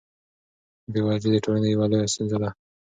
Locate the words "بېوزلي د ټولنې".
0.91-1.67